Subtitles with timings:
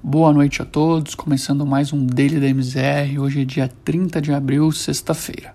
[0.00, 3.20] Boa noite a todos, começando mais um Daily da MZR.
[3.20, 5.52] Hoje é dia 30 de abril, sexta-feira.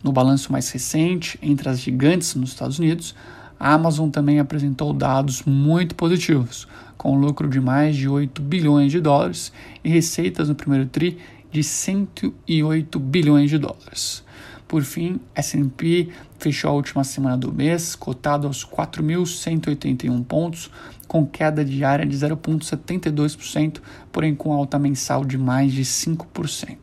[0.02, 3.14] No balanço mais recente, entre as gigantes nos Estados Unidos,
[3.58, 9.00] a Amazon também apresentou dados muito positivos, com lucro de mais de 8 bilhões de
[9.00, 11.18] dólares e receitas no primeiro TRI
[11.50, 14.22] de 108 bilhões de dólares.
[14.66, 20.70] Por fim, S&P fechou a última semana do mês cotado aos 4.181 pontos,
[21.06, 23.80] com queda diária de 0,72%,
[24.12, 26.76] porém com alta mensal de mais de 5%.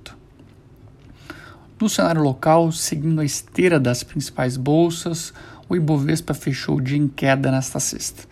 [1.79, 5.31] No cenário local, seguindo a esteira das principais bolsas,
[5.69, 8.27] o Ibovespa fechou o dia em queda nesta sexta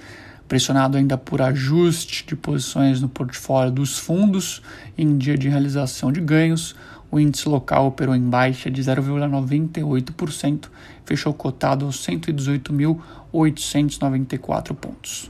[0.53, 4.62] pressionado ainda por ajuste de posições no portfólio dos fundos
[4.96, 6.75] em dia de realização de ganhos,
[7.09, 10.66] o índice local operou em baixa de 0,98%,
[11.08, 15.28] fechou cotado aos 118.894 pontos.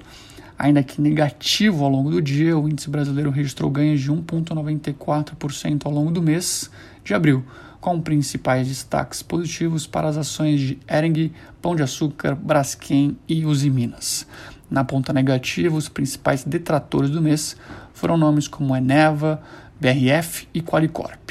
[0.59, 5.91] Ainda que negativo ao longo do dia, o índice brasileiro registrou ganhos de 1,94% ao
[5.93, 6.69] longo do mês
[7.01, 7.45] de abril,
[7.79, 13.69] com principais destaques positivos para as ações de Ering, Pão de Açúcar, Braskem e Uzi
[13.69, 14.27] Minas.
[14.73, 17.55] Na ponta negativa, os principais detratores do mês
[17.93, 19.39] foram nomes como Eneva,
[19.79, 21.29] BRF e Qualicorp.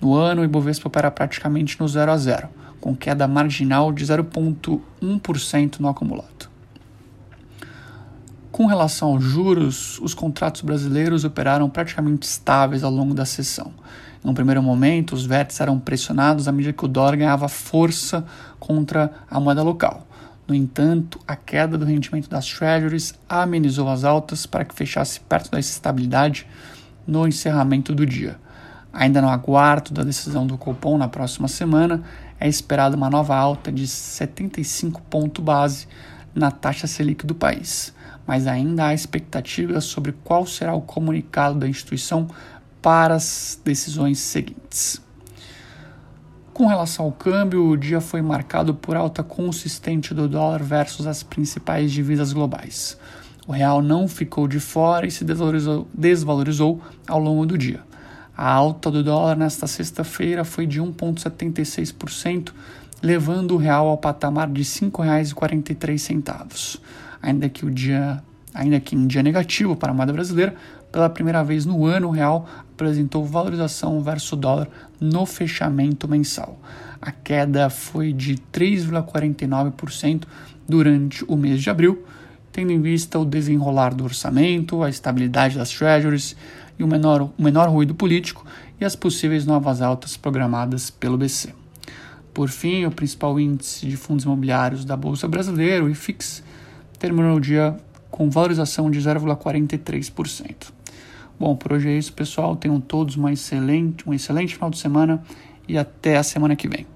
[0.00, 2.48] No ano, o Ibovespa opera praticamente no 0 a 0,
[2.80, 6.48] com queda marginal de 0,1% no acumulado.
[8.52, 13.72] Com relação aos juros, os contratos brasileiros operaram praticamente estáveis ao longo da sessão.
[14.24, 18.24] Em um primeiro momento, os vértices eram pressionados à medida que o dólar ganhava força
[18.60, 20.06] contra a moeda local.
[20.46, 25.50] No entanto, a queda do rendimento das treasuries amenizou as altas para que fechasse perto
[25.50, 26.46] da estabilidade
[27.06, 28.38] no encerramento do dia.
[28.92, 32.02] Ainda no aguardo da decisão do Copom na próxima semana,
[32.38, 35.88] é esperada uma nova alta de 75 pontos base
[36.34, 37.92] na taxa Selic do país,
[38.26, 42.28] mas ainda há expectativas sobre qual será o comunicado da instituição
[42.80, 45.00] para as decisões seguintes.
[46.56, 51.22] Com relação ao câmbio, o dia foi marcado por alta consistente do dólar versus as
[51.22, 52.96] principais divisas globais.
[53.46, 57.80] O real não ficou de fora e se desvalorizou, desvalorizou ao longo do dia.
[58.34, 62.52] A alta do dólar nesta sexta-feira foi de 1,76%,
[63.02, 66.80] levando o real ao patamar de R$ 5,43.
[67.20, 68.22] Ainda que o dia,
[68.54, 70.54] ainda que em dia negativo para a moeda brasileira,
[70.96, 74.66] pela primeira vez no ano, o real apresentou valorização versus dólar
[74.98, 76.58] no fechamento mensal.
[77.02, 80.22] A queda foi de 3,49%
[80.66, 82.02] durante o mês de abril,
[82.50, 86.34] tendo em vista o desenrolar do orçamento, a estabilidade das treasuries
[86.78, 88.46] e o menor, o menor ruído político
[88.80, 91.52] e as possíveis novas altas programadas pelo BC.
[92.32, 96.42] Por fim, o principal índice de fundos imobiliários da Bolsa Brasileira, o IFIX,
[96.98, 97.76] terminou o dia
[98.10, 100.75] com valorização de 0,43%.
[101.38, 102.56] Bom, por hoje é isso, pessoal.
[102.56, 105.22] Tenham todos uma excelente, um excelente final de semana
[105.68, 106.86] e até a semana que vem.